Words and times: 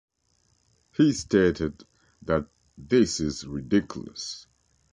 He 0.97 1.11
stated 1.11 1.83
that 2.23 2.47
This 2.75 3.19
is 3.19 3.45
ridiculous. 3.45 4.47